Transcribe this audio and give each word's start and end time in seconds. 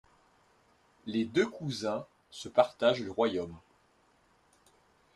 Les 1.05 1.25
deux 1.25 1.45
cousins 1.45 2.07
se 2.31 2.49
partagent 2.49 3.03
le 3.03 3.11
royaume. 3.11 3.55